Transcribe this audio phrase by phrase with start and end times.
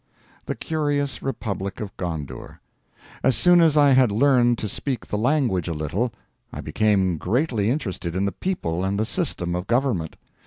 [0.47, 2.59] ]THE CURIOUS REPUBLIC OF GONDOUR
[3.21, 6.11] As soon as I had learned to speak the language a little,
[6.51, 10.15] I became greatly interested in the people and the system of government.